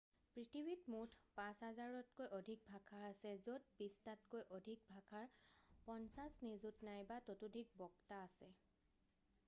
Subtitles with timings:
[0.35, 5.29] পৃথিৱীত মুঠ 5,000তকৈ অধিক ভাষা আছে য'ত বিশটাতকৈ অধিক ভাষাৰ
[5.91, 8.51] 50 নিযুত নাইবা ততোধিক বক্তা আছে